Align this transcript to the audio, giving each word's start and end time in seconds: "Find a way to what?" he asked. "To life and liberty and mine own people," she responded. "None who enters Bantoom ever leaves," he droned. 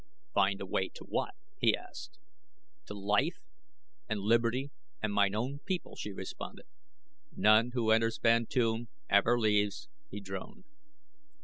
"Find 0.33 0.59
a 0.59 0.65
way 0.65 0.89
to 0.95 1.03
what?" 1.05 1.35
he 1.59 1.77
asked. 1.77 2.17
"To 2.87 2.95
life 2.95 3.37
and 4.09 4.19
liberty 4.19 4.71
and 4.99 5.13
mine 5.13 5.35
own 5.35 5.59
people," 5.59 5.95
she 5.95 6.11
responded. 6.11 6.65
"None 7.37 7.69
who 7.75 7.91
enters 7.91 8.17
Bantoom 8.17 8.87
ever 9.11 9.39
leaves," 9.39 9.89
he 10.09 10.19
droned. 10.19 10.63